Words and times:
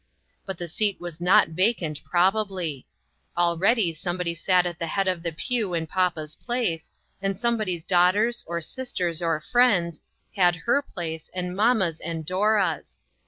But 0.47 0.57
the 0.57 0.67
seat 0.67 0.99
was 0.99 1.21
not 1.21 1.49
vacant, 1.49 2.03
probably; 2.03 2.87
already 3.37 3.93
somebody 3.93 4.33
sat 4.33 4.65
at 4.65 4.79
the 4.79 4.87
head 4.87 5.07
of 5.07 5.21
the 5.21 5.31
pew 5.31 5.75
in 5.75 5.85
papa's 5.85 6.33
place, 6.33 6.89
and 7.21 7.37
somebody's 7.39 7.83
daughters, 7.83 8.43
or 8.47 8.61
sisters, 8.61 9.21
or 9.21 9.39
friends, 9.39 10.01
had 10.35 10.55
her 10.55 10.81
place, 10.81 11.29
and 11.35 11.55
mamma's 11.55 11.99
and 11.99 12.25
Dora's. 12.25 12.97